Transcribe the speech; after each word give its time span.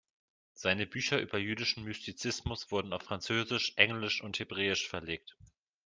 Seine 0.53 0.87
Bücher 0.87 1.19
über 1.19 1.37
jüdischen 1.37 1.83
Mystizismus 1.83 2.71
wurden 2.71 2.91
auf 2.91 3.03
Französisch, 3.03 3.73
Englisch 3.75 4.23
und 4.23 4.39
Hebräisch 4.39 4.87
verlegt. 4.89 5.37